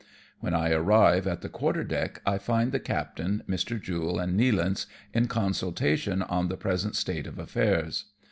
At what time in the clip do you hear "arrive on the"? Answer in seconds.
0.71-1.47